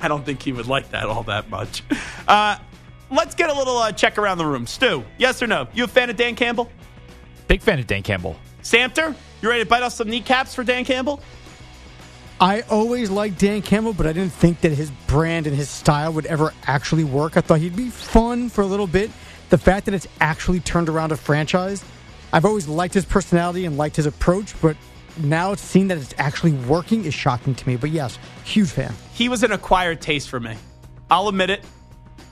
[0.00, 1.82] I don't think he would like that all that much.
[2.26, 2.56] Uh,
[3.10, 4.66] let's get a little uh, check around the room.
[4.66, 5.68] Stu, yes or no?
[5.72, 6.70] You a fan of Dan Campbell?
[7.46, 8.36] Big fan of Dan Campbell.
[8.62, 11.20] Samter, you ready to bite off some kneecaps for Dan Campbell?
[12.40, 16.12] I always liked Dan Campbell, but I didn't think that his brand and his style
[16.12, 17.36] would ever actually work.
[17.36, 19.10] I thought he'd be fun for a little bit.
[19.50, 21.84] The fact that it's actually turned around a franchise,
[22.32, 24.76] I've always liked his personality and liked his approach, but
[25.16, 27.76] now seeing that it's actually working is shocking to me.
[27.76, 28.94] But yes, huge fan.
[29.14, 30.54] He was an acquired taste for me.
[31.10, 31.64] I'll admit it.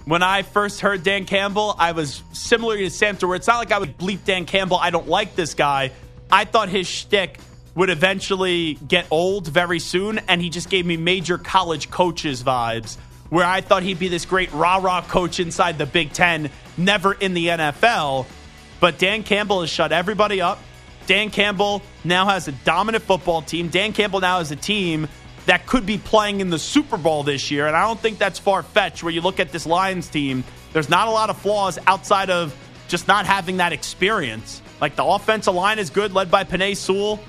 [0.06, 3.72] When I first heard Dan Campbell, I was similar to Samter, where it's not like
[3.72, 4.76] I would bleep Dan Campbell.
[4.76, 5.90] I don't like this guy.
[6.30, 7.40] I thought his shtick
[7.74, 12.98] would eventually get old very soon, and he just gave me major college coaches vibes,
[13.30, 17.12] where I thought he'd be this great rah rah coach inside the Big Ten, never
[17.12, 18.26] in the NFL.
[18.78, 20.60] But Dan Campbell has shut everybody up.
[21.08, 23.70] Dan Campbell now has a dominant football team.
[23.70, 25.08] Dan Campbell now has a team
[25.46, 27.66] that could be playing in the Super Bowl this year.
[27.66, 30.44] And I don't think that's far fetched where you look at this Lions team.
[30.72, 32.54] There's not a lot of flaws outside of
[32.88, 34.60] just not having that experience.
[34.80, 37.20] Like the offensive line is good, led by Penei Sewell.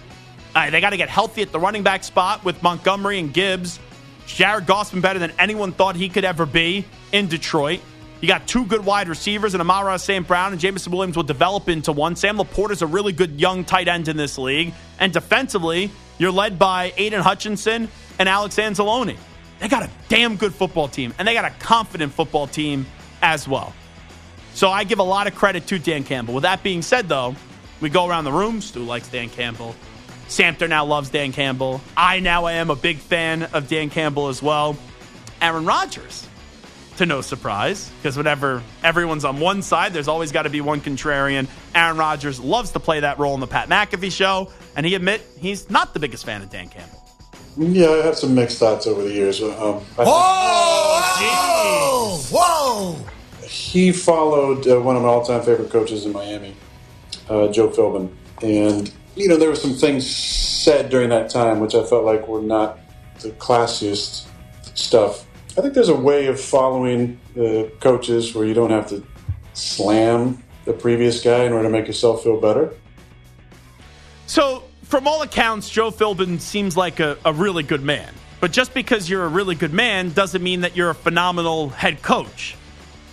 [0.53, 3.79] They got to get healthy at the running back spot with Montgomery and Gibbs.
[4.25, 7.79] Jared been better than anyone thought he could ever be in Detroit.
[8.19, 10.27] You got two good wide receivers in Amon-Ra St.
[10.27, 12.15] Brown and Jameson Williams will develop into one.
[12.15, 14.73] Sam LaPorta is a really good young tight end in this league.
[14.99, 17.87] And defensively, you're led by Aidan Hutchinson
[18.19, 19.17] and Alex Anzalone.
[19.59, 22.85] They got a damn good football team, and they got a confident football team
[23.21, 23.73] as well.
[24.53, 26.33] So I give a lot of credit to Dan Campbell.
[26.33, 27.35] With that being said, though,
[27.81, 28.61] we go around the room.
[28.61, 29.75] Stu likes Dan Campbell.
[30.27, 31.79] Samter now loves Dan Campbell.
[31.95, 34.75] I now am a big fan of Dan Campbell as well.
[35.41, 36.27] Aaron Rodgers,
[36.97, 40.81] to no surprise, because whenever everyone's on one side, there's always got to be one
[40.81, 41.47] contrarian.
[41.73, 45.21] Aaron Rodgers loves to play that role in the Pat McAfee show, and he admit
[45.37, 47.06] he's not the biggest fan of Dan Campbell.
[47.57, 49.41] Yeah, I have some mixed thoughts over the years.
[49.41, 51.17] Um, whoa!
[52.29, 52.95] Whoa!
[53.47, 56.55] He followed uh, one of my all-time favorite coaches in Miami,
[57.29, 58.11] uh, Joe Philbin,
[58.43, 62.27] and you know there were some things said during that time which I felt like
[62.27, 62.77] were not
[63.21, 64.27] the classiest
[64.75, 65.25] stuff.
[65.57, 69.03] I think there's a way of following the coaches where you don't have to
[69.53, 72.75] slam the previous guy in order to make yourself feel better.
[74.27, 78.13] So from all accounts, Joe Philbin seems like a, a really good man.
[78.39, 82.01] But just because you're a really good man doesn't mean that you're a phenomenal head
[82.01, 82.55] coach.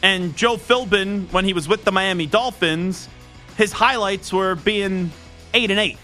[0.02, 3.08] And Joe Philbin, when he was with the Miami Dolphins,
[3.56, 5.10] his highlights were being
[5.52, 5.98] eight and eight.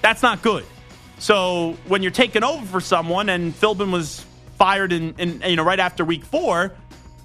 [0.00, 0.64] That's not good.
[1.18, 4.24] So when you're taking over for someone, and Philbin was
[4.56, 6.72] fired in, in you know right after week four,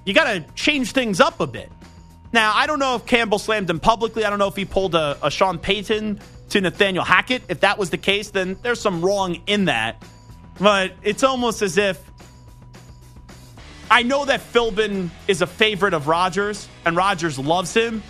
[0.06, 1.72] you got to change things up a bit.
[2.34, 4.26] Now I don't know if Campbell slammed him publicly.
[4.26, 7.44] I don't know if he pulled a, a Sean Payton to Nathaniel Hackett.
[7.50, 10.04] If that was the case, then there's some wrong in that.
[10.60, 12.02] But it's almost as if
[13.90, 18.02] I know that Philbin is a favorite of Rodgers and Rodgers loves him,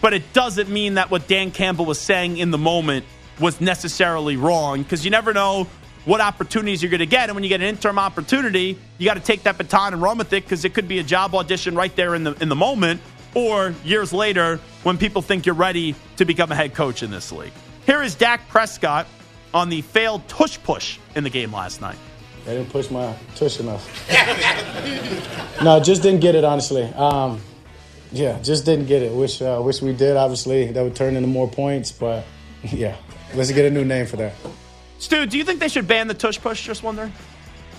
[0.00, 3.04] but it doesn't mean that what Dan Campbell was saying in the moment
[3.38, 5.66] was necessarily wrong because you never know
[6.04, 7.28] what opportunities you're going to get.
[7.28, 10.16] And when you get an interim opportunity, you got to take that baton and run
[10.18, 12.56] with it because it could be a job audition right there in the in the
[12.56, 13.00] moment,
[13.34, 17.30] or years later when people think you're ready to become a head coach in this
[17.30, 17.52] league.
[17.90, 19.08] Here is Dak Prescott
[19.52, 21.98] on the failed tush push in the game last night.
[22.46, 23.84] I didn't push my tush enough.
[25.64, 26.84] no, just didn't get it, honestly.
[26.84, 27.40] Um,
[28.12, 29.10] yeah, just didn't get it.
[29.10, 30.16] Wish uh, wish we did.
[30.16, 31.90] Obviously, that would turn into more points.
[31.90, 32.24] But
[32.62, 32.96] yeah,
[33.34, 34.34] let's get a new name for that.
[35.00, 36.64] Stu, do you think they should ban the tush push?
[36.64, 37.12] Just wondering.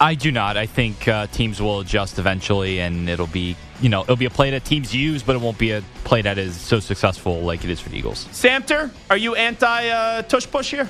[0.02, 0.58] I do not.
[0.58, 4.32] I think uh, teams will adjust eventually, and it'll be you know it'll be a
[4.32, 7.64] play that teams use, but it won't be a play that is so successful like
[7.64, 8.26] it is for the Eagles.
[8.32, 10.90] Samter, are you anti uh, tush push here?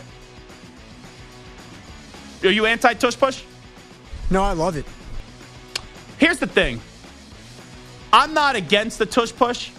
[2.43, 3.43] Are you anti tush push?
[4.30, 4.86] No, I love it.
[6.17, 6.80] Here's the thing
[8.13, 9.71] I'm not against the tush push,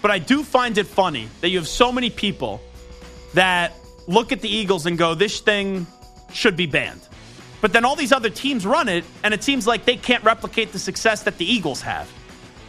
[0.00, 2.62] but I do find it funny that you have so many people
[3.34, 3.74] that
[4.06, 5.86] look at the Eagles and go, this thing
[6.32, 7.07] should be banned.
[7.60, 10.72] But then all these other teams run it, and it seems like they can't replicate
[10.72, 12.10] the success that the Eagles have.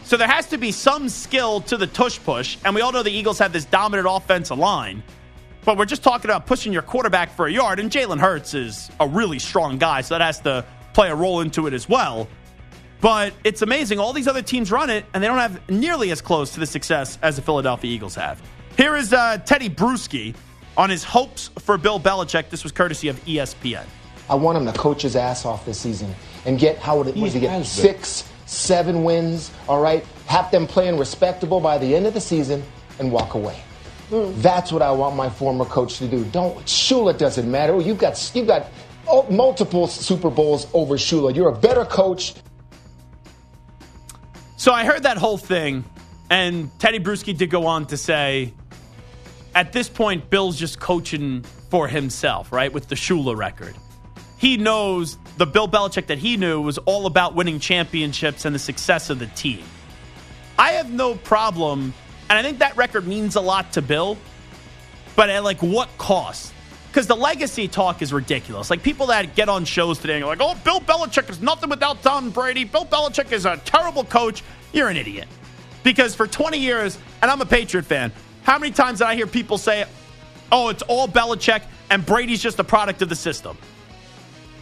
[0.04, 3.02] So there has to be some skill to the tush push, and we all know
[3.02, 5.02] the Eagles have this dominant offensive line.
[5.64, 8.90] But we're just talking about pushing your quarterback for a yard, and Jalen Hurts is
[8.98, 12.28] a really strong guy, so that has to play a role into it as well.
[13.00, 13.98] But it's amazing.
[13.98, 16.66] All these other teams run it, and they don't have nearly as close to the
[16.66, 18.42] success as the Philadelphia Eagles have.
[18.76, 20.34] Here is uh, Teddy Bruschi
[20.76, 22.50] on his hopes for Bill Belichick.
[22.50, 23.84] This was courtesy of ESPN.
[24.30, 26.14] I want him to coach his ass off this season
[26.46, 29.50] and get how would it was he get six, seven wins.
[29.68, 32.62] All right, have them playing respectable by the end of the season
[33.00, 33.60] and walk away.
[34.10, 34.40] Mm.
[34.40, 36.24] That's what I want my former coach to do.
[36.26, 37.80] Don Shula doesn't matter.
[37.80, 38.68] You've got you've got
[39.08, 41.34] oh, multiple Super Bowls over Shula.
[41.34, 42.34] You're a better coach.
[44.56, 45.84] So I heard that whole thing,
[46.28, 48.52] and Teddy Bruschi did go on to say,
[49.56, 53.74] at this point, Bill's just coaching for himself, right, with the Shula record.
[54.40, 58.58] He knows the Bill Belichick that he knew was all about winning championships and the
[58.58, 59.62] success of the team.
[60.58, 61.92] I have no problem,
[62.30, 64.16] and I think that record means a lot to Bill,
[65.14, 66.54] but at like what cost?
[66.88, 68.70] Because the legacy talk is ridiculous.
[68.70, 71.68] Like people that get on shows today and are like, oh, Bill Belichick is nothing
[71.68, 72.64] without Tom Brady.
[72.64, 74.42] Bill Belichick is a terrible coach.
[74.72, 75.28] You're an idiot.
[75.82, 78.10] Because for 20 years, and I'm a Patriot fan,
[78.44, 79.84] how many times did I hear people say,
[80.50, 83.58] oh, it's all Belichick and Brady's just a product of the system?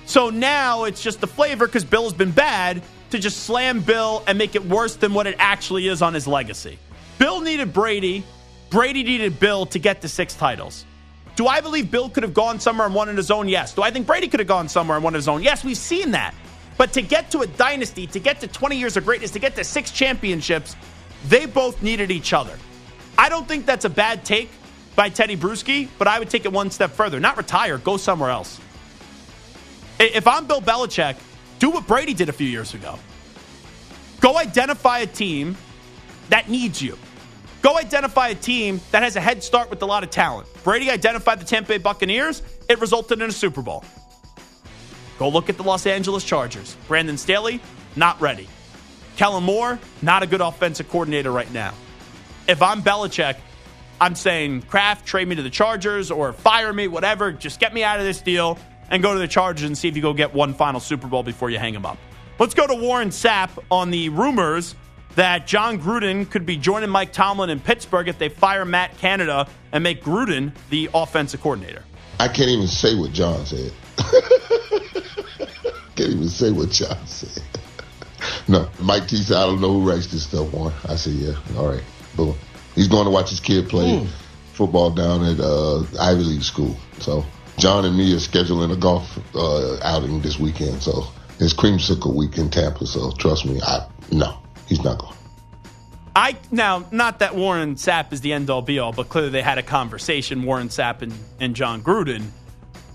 [0.09, 4.25] So now it's just the flavor because Bill has been bad to just slam Bill
[4.27, 6.79] and make it worse than what it actually is on his legacy.
[7.18, 8.25] Bill needed Brady.
[8.71, 10.87] Brady needed Bill to get to six titles.
[11.37, 13.49] Do I believe Bill could have gone somewhere and won on his own?
[13.49, 13.75] Yes.
[13.75, 15.42] Do I think Brady could have gone somewhere and won on his own?
[15.42, 16.35] Yes, we've seen that.
[16.79, 19.57] But to get to a dynasty, to get to 20 years of greatness, to get
[19.57, 20.75] to six championships,
[21.27, 22.57] they both needed each other.
[23.18, 24.49] I don't think that's a bad take
[24.97, 27.21] by Teddy Bruschi, but I would take it one step further.
[27.21, 28.59] Not retire, go somewhere else.
[29.98, 31.16] If I'm Bill Belichick,
[31.58, 32.98] do what Brady did a few years ago.
[34.20, 35.56] Go identify a team
[36.30, 36.96] that needs you.
[37.62, 40.48] Go identify a team that has a head start with a lot of talent.
[40.62, 42.42] Brady identified the Tampa Bay Buccaneers.
[42.68, 43.84] It resulted in a Super Bowl.
[45.18, 46.76] Go look at the Los Angeles Chargers.
[46.87, 47.61] Brandon Staley,
[47.96, 48.48] not ready.
[49.16, 51.74] Kellen Moore, not a good offensive coordinator right now.
[52.46, 53.37] If I'm Belichick,
[54.00, 57.32] I'm saying Kraft, trade me to the Chargers or fire me, whatever.
[57.32, 58.56] Just get me out of this deal
[58.90, 61.22] and go to the Chargers and see if you go get one final Super Bowl
[61.22, 61.98] before you hang him up.
[62.38, 64.74] Let's go to Warren Sapp on the rumors
[65.16, 69.48] that Jon Gruden could be joining Mike Tomlin in Pittsburgh if they fire Matt Canada
[69.72, 71.85] and make Gruden the offensive coordinator.
[72.20, 73.72] I can't even say what Jon said.
[75.96, 77.42] can't even say what Jon said.
[78.48, 80.74] no, Mike T said, I don't know who writes this stuff, Warren.
[80.88, 81.83] I said, yeah, all right,
[82.16, 82.37] boom.
[82.74, 84.09] He's going to watch his kid play mm.
[84.53, 86.77] football down at uh, Ivy League school.
[87.01, 87.24] So
[87.59, 90.83] Jon and me are scheduling a golf uh, outing this weekend.
[90.83, 91.05] So
[91.40, 92.87] it's creamsicle week in Tampa.
[92.87, 94.38] So trust me, I no.
[94.66, 95.14] He's not going.
[96.14, 99.42] I now not that Warren Sapp is the end all be all, but clearly they
[99.42, 102.27] had a conversation, Warren Sapp and, and Jon Gruden.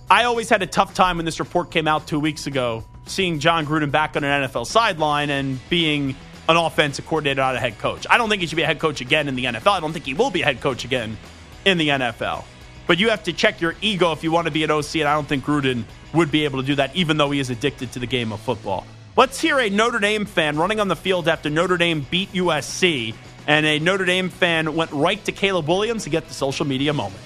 [0.09, 3.39] I always had a tough time when this report came out two weeks ago, seeing
[3.39, 6.15] Jon Gruden back on an NFL sideline and being
[6.49, 8.05] an offensive coordinator, not a head coach.
[8.09, 9.71] I don't think he should be a head coach again in the NFL.
[9.71, 11.17] I don't think he will be a head coach again
[11.65, 12.43] in the NFL.
[12.85, 15.07] But you have to check your ego if you want to be an OC, and
[15.07, 17.91] I don't think Gruden would be able to do that, even though he is addicted
[17.93, 18.85] to the game of football.
[19.15, 23.13] Let's hear a Notre Dame fan running on the field after Notre Dame beat USC,
[23.47, 26.93] and a Notre Dame fan went right to Caleb Williams to get the social media
[26.93, 27.21] moment.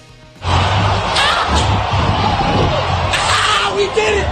[3.19, 4.27] Ah, we did it!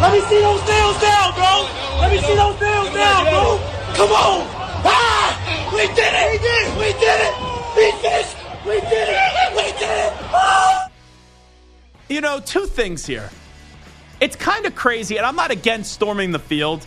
[0.00, 1.66] Let me see those nails down, bro!
[2.00, 3.60] Let me see those nails down, bro!
[3.94, 4.46] Come on!
[4.84, 5.32] Ah!
[5.74, 6.32] We did it!
[6.32, 6.76] We did it!
[6.78, 7.34] We did it!
[7.76, 8.33] We finished!
[8.64, 9.56] We did it!
[9.56, 10.12] We did it!
[10.32, 10.86] Oh!
[12.08, 13.30] You know, two things here
[14.20, 16.86] it's kind of crazy, and I'm not against storming the field,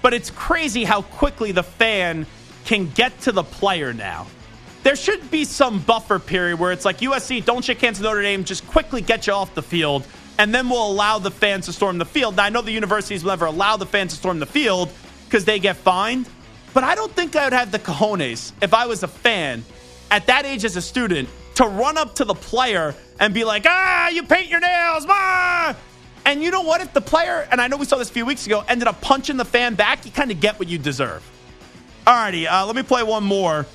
[0.00, 2.26] but it's crazy how quickly the fan
[2.64, 4.26] can get to the player now.
[4.84, 8.22] There should be some buffer period where it's like USC, don't shake hands with Notre
[8.22, 10.06] Dame, just quickly get you off the field,
[10.38, 12.36] and then we'll allow the fans to storm the field.
[12.36, 14.90] Now, I know the universities will never allow the fans to storm the field
[15.26, 16.28] because they get fined,
[16.72, 19.64] but I don't think I would have the cojones if I was a fan
[20.10, 23.64] at that age as a student to run up to the player and be like,
[23.66, 25.76] ah, you paint your nails, ah,
[26.24, 26.80] and you know what?
[26.80, 29.00] If the player, and I know we saw this a few weeks ago, ended up
[29.00, 31.22] punching the fan back, you kind of get what you deserve.
[32.06, 33.66] Alrighty, uh, let me play one more.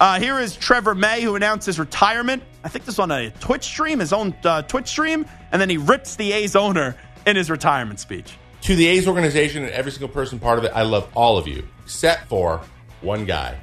[0.00, 2.42] Uh, here is Trevor May, who announced his retirement.
[2.64, 5.76] I think this on a Twitch stream, his own uh, Twitch stream, and then he
[5.76, 8.34] rips the A's owner in his retirement speech.
[8.62, 11.46] To the A's organization and every single person part of it, I love all of
[11.46, 12.62] you, except for
[13.02, 13.58] one guy.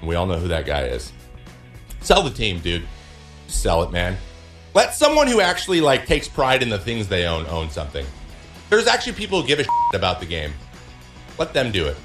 [0.00, 1.12] And we all know who that guy is.
[2.00, 2.86] Sell the team, dude.
[3.48, 4.16] Sell it, man.
[4.74, 8.06] Let someone who actually like takes pride in the things they own own something.
[8.70, 10.52] There's actually people who give a shit about the game.
[11.38, 11.96] Let them do it.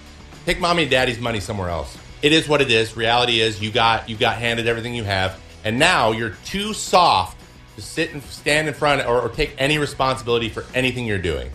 [0.45, 1.97] Take mommy and daddy's money somewhere else.
[2.21, 2.95] It is what it is.
[2.95, 7.37] Reality is you got you got handed everything you have, and now you're too soft
[7.75, 11.51] to sit and stand in front or, or take any responsibility for anything you're doing.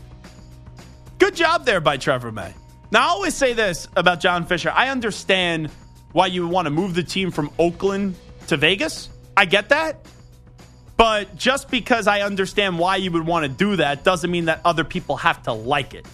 [1.19, 2.53] Good job there by Trevor May.
[2.91, 4.71] Now, I always say this about John Fisher.
[4.75, 5.71] I understand
[6.13, 8.15] why you want to move the team from Oakland
[8.49, 9.09] to Vegas.
[9.37, 10.05] I get that.
[10.97, 14.61] But just because I understand why you would want to do that doesn't mean that
[14.65, 16.07] other people have to like it.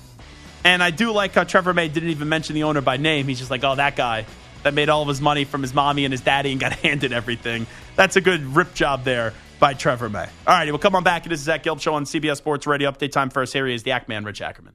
[0.63, 3.27] And I do like how Trevor May didn't even mention the owner by name.
[3.27, 4.27] He's just like, oh, that guy
[4.63, 7.13] that made all of his money from his mommy and his daddy and got handed
[7.13, 7.67] everything.
[7.97, 10.27] That's a good rip job there by Trevor May.
[10.47, 11.25] All right, we'll come on back.
[11.27, 12.91] It is Zach Gelb Show on CBS Sports Radio.
[12.91, 13.53] Update time first.
[13.53, 14.75] Here he is, the Ackman, Rich Ackerman.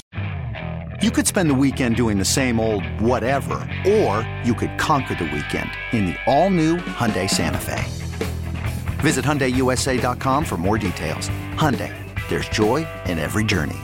[1.01, 5.23] You could spend the weekend doing the same old whatever, or you could conquer the
[5.23, 7.83] weekend in the all-new Hyundai Santa Fe.
[9.01, 11.27] Visit HyundaiUSA.com for more details.
[11.55, 11.91] Hyundai,
[12.29, 13.79] there's joy in every journey.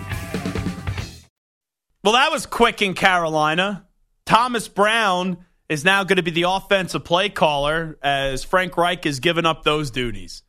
[2.04, 3.88] Well, that was quick in Carolina.
[4.28, 5.38] Thomas Brown
[5.70, 9.64] is now going to be the offensive play caller as Frank Reich has given up
[9.64, 10.44] those duties.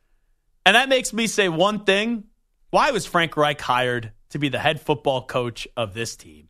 [0.67, 2.25] And that makes me say one thing.
[2.69, 6.48] Why was Frank Reich hired to be the head football coach of this team?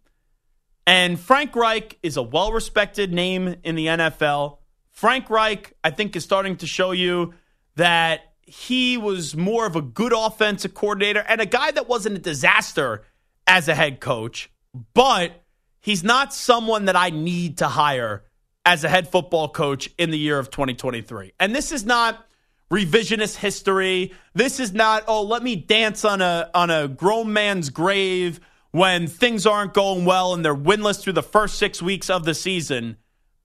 [0.90, 4.58] And Frank Reich is a well respected name in the NFL.
[4.90, 7.36] Frank Reich, I think, is starting to show you
[7.76, 12.20] that he was more of a good offensive coordinator and a guy that wasn't a
[12.20, 13.04] disaster
[13.46, 14.50] as a head coach,
[14.96, 15.44] but
[15.80, 18.24] he's not someone that I need to hire
[18.66, 21.34] as a head football coach in the year of 2023.
[21.40, 22.26] And this is not
[22.72, 24.16] revisionist history.
[24.34, 28.40] This is not, oh, let me dance on a on a grown man's grave
[28.72, 32.34] when things aren't going well and they're winless through the first 6 weeks of the
[32.34, 32.98] season.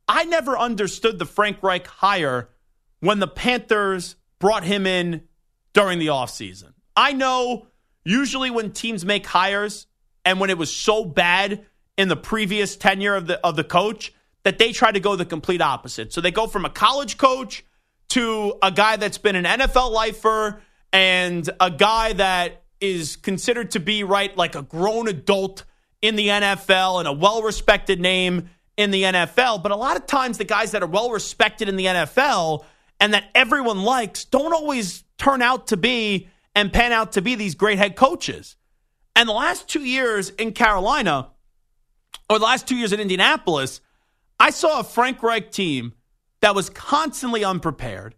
[0.07, 2.51] I never understood the Frank Reich hire
[3.01, 5.22] when the Panthers brought him in
[5.72, 6.72] during the offseason.
[6.97, 7.68] I know
[8.05, 9.87] usually when teams make hires
[10.25, 11.64] and when it was so bad
[11.97, 14.12] in the previous tenure of the of the coach
[14.43, 16.12] that they try to go the complete opposite.
[16.12, 17.64] So they go from a college coach
[18.11, 20.61] to a guy that's been an NFL lifer
[20.93, 25.64] and a guy that is considered to be right like a grown adult
[26.03, 30.39] in the NFL and a well-respected name in the NFL, but a lot of times
[30.39, 32.64] the guys that are well respected in the NFL
[33.01, 37.35] and that everyone likes don't always turn out to be and pan out to be
[37.35, 38.57] these great head coaches.
[39.16, 41.30] And the last two years in Carolina,
[42.28, 43.80] or the last two years in Indianapolis,
[44.41, 45.95] I saw a Frank Reich team
[46.41, 48.14] that was constantly unprepared,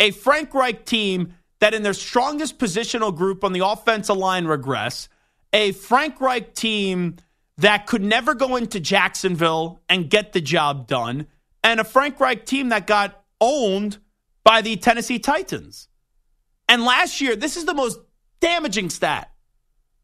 [0.00, 5.08] a Frank Reich team that in their strongest positional group on the offensive line regress,
[5.52, 7.18] a Frank Reich team
[7.58, 11.28] that could never go into Jacksonville and get the job done,
[11.62, 13.98] and a Frank Reich team that got owned
[14.42, 15.86] by the Tennessee Titans.
[16.68, 18.00] And last year, this is the most
[18.40, 19.30] damaging stat.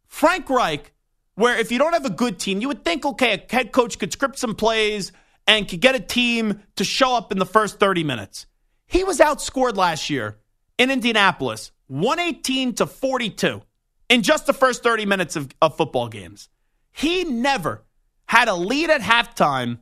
[0.06, 0.92] Frank Reich,
[1.34, 3.98] where if you don't have a good team, you would think, okay, a head coach
[3.98, 5.10] could script some plays
[5.48, 8.46] and could get a team to show up in the first 30 minutes.
[8.86, 10.38] He was outscored last year
[10.78, 13.62] in Indianapolis, 118 to 42
[14.08, 16.48] in just the first 30 minutes of, of football games.
[16.92, 17.84] He never
[18.26, 19.78] had a lead at halftime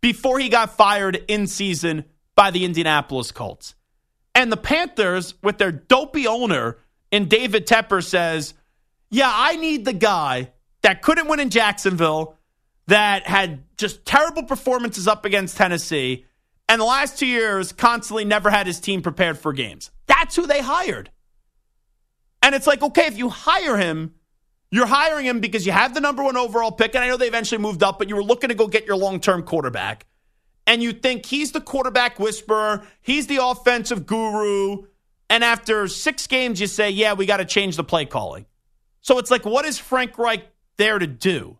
[0.00, 3.74] before he got fired in season by the Indianapolis Colts.
[4.34, 6.76] And the Panthers, with their dopey owner
[7.10, 8.54] in David Tepper, says,
[9.10, 12.36] Yeah, I need the guy that couldn't win in Jacksonville,
[12.86, 16.25] that had just terrible performances up against Tennessee,
[16.68, 19.90] and the last two years constantly never had his team prepared for games.
[20.06, 21.10] That's who they hired.
[22.42, 24.14] And it's like, okay, if you hire him,
[24.70, 26.94] you're hiring him because you have the number one overall pick.
[26.94, 28.96] And I know they eventually moved up, but you were looking to go get your
[28.96, 30.06] long term quarterback.
[30.66, 34.86] And you think he's the quarterback whisperer, he's the offensive guru.
[35.30, 38.46] And after six games, you say, yeah, we got to change the play calling.
[39.00, 40.44] So it's like, what is Frank Reich
[40.76, 41.58] there to do?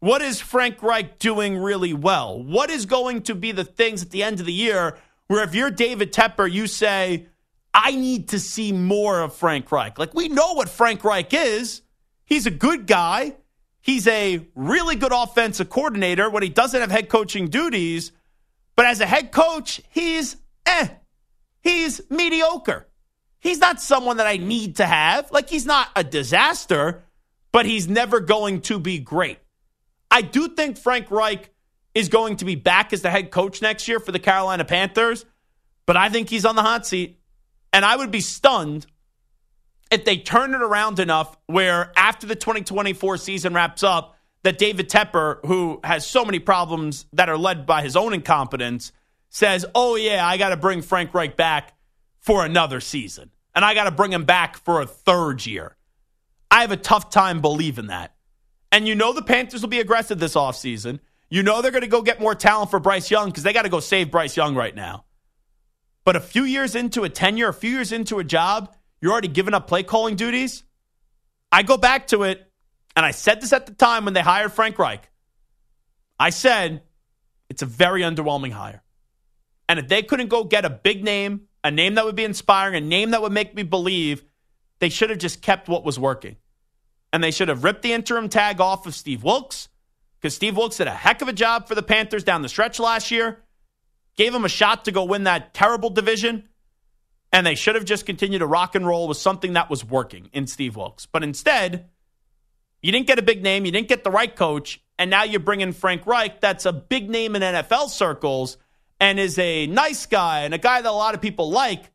[0.00, 2.40] What is Frank Reich doing really well?
[2.40, 4.96] What is going to be the things at the end of the year
[5.26, 7.26] where if you're David Tepper, you say,
[7.74, 9.98] I need to see more of Frank Reich?
[9.98, 11.82] Like, we know what Frank Reich is.
[12.24, 13.34] He's a good guy.
[13.80, 18.12] He's a really good offensive coordinator when he doesn't have head coaching duties.
[18.76, 20.88] But as a head coach, he's eh.
[21.60, 22.86] He's mediocre.
[23.40, 25.32] He's not someone that I need to have.
[25.32, 27.04] Like, he's not a disaster,
[27.50, 29.38] but he's never going to be great.
[30.10, 31.50] I do think Frank Reich
[31.94, 35.24] is going to be back as the head coach next year for the Carolina Panthers,
[35.86, 37.18] but I think he's on the hot seat.
[37.72, 38.86] And I would be stunned
[39.90, 44.88] if they turn it around enough where after the 2024 season wraps up, that David
[44.88, 48.92] Tepper, who has so many problems that are led by his own incompetence,
[49.30, 51.76] says, Oh, yeah, I got to bring Frank Reich back
[52.20, 53.30] for another season.
[53.54, 55.76] And I got to bring him back for a third year.
[56.50, 58.14] I have a tough time believing that.
[58.70, 61.00] And you know the Panthers will be aggressive this offseason.
[61.30, 63.62] You know they're going to go get more talent for Bryce Young because they got
[63.62, 65.04] to go save Bryce Young right now.
[66.04, 69.28] But a few years into a tenure, a few years into a job, you're already
[69.28, 70.64] giving up play calling duties.
[71.52, 72.50] I go back to it,
[72.96, 75.08] and I said this at the time when they hired Frank Reich.
[76.18, 76.82] I said
[77.48, 78.82] it's a very underwhelming hire.
[79.68, 82.74] And if they couldn't go get a big name, a name that would be inspiring,
[82.74, 84.24] a name that would make me believe,
[84.78, 86.36] they should have just kept what was working.
[87.12, 89.68] And they should have ripped the interim tag off of Steve Wilks
[90.20, 92.78] because Steve Wilks did a heck of a job for the Panthers down the stretch
[92.78, 93.42] last year,
[94.16, 96.48] gave them a shot to go win that terrible division,
[97.32, 100.28] and they should have just continued to rock and roll with something that was working
[100.32, 101.06] in Steve Wilks.
[101.06, 101.88] But instead,
[102.82, 105.38] you didn't get a big name, you didn't get the right coach, and now you
[105.38, 108.58] bring in Frank Reich, that's a big name in NFL circles
[109.00, 111.90] and is a nice guy and a guy that a lot of people like,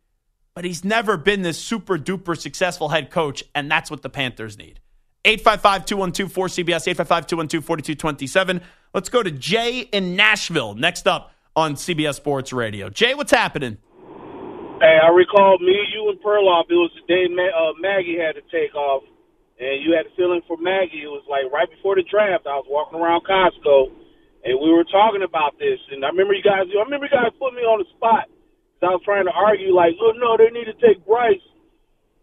[0.53, 4.57] but he's never been this super duper successful head coach, and that's what the Panthers
[4.57, 4.79] need.
[5.25, 8.61] 855 212 4CBS, 855 212 4227.
[8.93, 12.89] Let's go to Jay in Nashville next up on CBS Sports Radio.
[12.89, 13.77] Jay, what's happening?
[14.83, 16.67] Hey, I recall me, you, and Perloff.
[16.67, 19.03] It was the day uh, Maggie had to take off,
[19.55, 21.07] and you had a feeling for Maggie.
[21.07, 22.43] It was like right before the draft.
[22.43, 23.95] I was walking around Costco,
[24.43, 25.79] and we were talking about this.
[25.95, 26.67] And I remember you guys.
[26.67, 28.27] I remember you guys put me on the spot.
[28.83, 31.39] I was trying to argue, like, look, no, they need to take Bryce.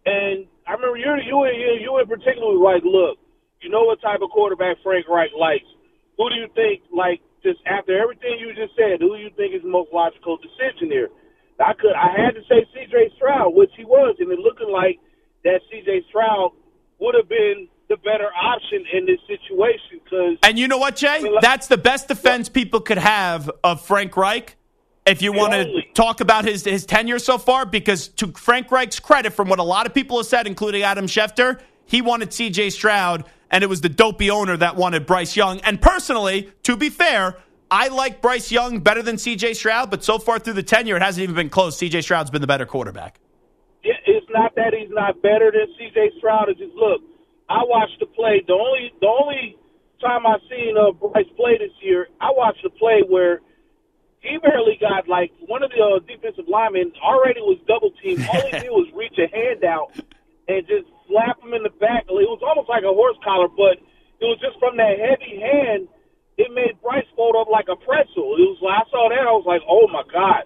[0.05, 3.19] And I remember you, you, you, you in particular was like, look,
[3.59, 5.67] you know what type of quarterback Frank Reich likes.
[6.15, 9.51] Who do you think, like, just after everything you just said, who do you think
[9.51, 11.11] is the most logical decision here?
[11.59, 13.19] I could, I had to say C.J.
[13.19, 14.95] Stroud, which he was, and it looking like
[15.43, 16.07] that C.J.
[16.07, 16.55] Stroud
[17.03, 19.99] would have been the better option in this situation.
[20.07, 21.19] Cause and you know what, Jay?
[21.41, 24.55] That's the best defense people could have of Frank Reich
[25.11, 28.99] if you want to talk about his his tenure so far, because to Frank Reich's
[28.99, 32.69] credit, from what a lot of people have said, including Adam Schefter, he wanted C.J.
[32.69, 35.59] Stroud, and it was the dopey owner that wanted Bryce Young.
[35.59, 37.35] And personally, to be fair,
[37.69, 39.53] I like Bryce Young better than C.J.
[39.55, 41.77] Stroud, but so far through the tenure, it hasn't even been close.
[41.77, 42.01] C.J.
[42.01, 43.19] Stroud's been the better quarterback.
[43.83, 46.11] It's not that he's not better than C.J.
[46.17, 46.49] Stroud.
[46.49, 47.01] It's just look,
[47.49, 48.41] I watched the play.
[48.47, 49.57] The only the only
[50.01, 53.41] time I've seen uh, Bryce play this year, I watched the play where
[54.21, 58.21] he barely got like one of the uh, defensive linemen already was double teamed.
[58.29, 59.97] All he did was reach a hand out
[60.47, 62.05] and just slap him in the back.
[62.05, 63.81] It was almost like a horse collar, but
[64.21, 65.89] it was just from that heavy hand.
[66.37, 68.37] It made Bryce fold up like a pretzel.
[68.37, 70.45] It was like I saw that, I was like, oh my god!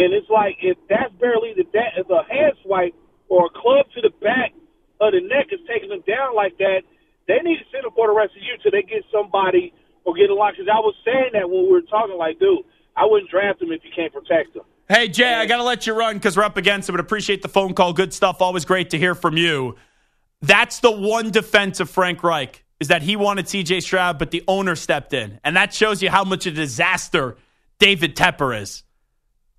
[0.00, 2.96] And it's like if that's barely the that if a hand swipe
[3.28, 4.56] or a club to the back
[4.96, 6.88] of the neck is taking them down like that,
[7.28, 9.76] they need to sit him for the rest of the year till they get somebody
[10.08, 10.56] or get a lot.
[10.56, 12.64] Because I was saying that when we were talking, like, dude
[13.00, 14.62] I wouldn't draft him if you can't protect him.
[14.86, 17.40] Hey, Jay, I got to let you run because we're up against him, but appreciate
[17.40, 17.94] the phone call.
[17.94, 18.42] Good stuff.
[18.42, 19.76] Always great to hear from you.
[20.42, 24.42] That's the one defense of Frank Reich is that he wanted CJ Stroud, but the
[24.46, 25.40] owner stepped in.
[25.44, 27.36] And that shows you how much a disaster
[27.78, 28.82] David Tepper is.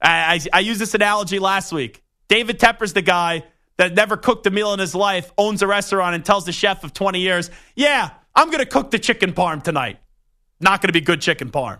[0.01, 2.03] I, I, I used this analogy last week.
[2.27, 3.43] David Tepper's the guy
[3.77, 6.83] that never cooked a meal in his life, owns a restaurant, and tells the chef
[6.83, 9.97] of 20 years, Yeah, I'm going to cook the chicken parm tonight.
[10.59, 11.79] Not going to be good chicken parm.